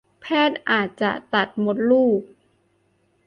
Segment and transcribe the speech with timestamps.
[0.21, 2.21] แพทย์อาจจะตัดมดลูก